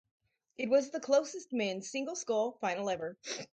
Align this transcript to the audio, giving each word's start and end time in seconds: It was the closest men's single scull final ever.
It 0.57 0.67
was 0.71 0.89
the 0.89 0.99
closest 0.99 1.53
men's 1.53 1.87
single 1.91 2.15
scull 2.15 2.57
final 2.59 2.89
ever. 2.89 3.17